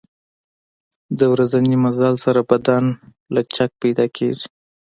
د 1.19 1.21
ورځني 1.33 1.75
مزل 1.83 2.13
سره 2.25 2.41
بدن 2.51 2.83
لچک 3.35 3.69
پیدا 3.81 4.05
کېږي. 4.17 4.47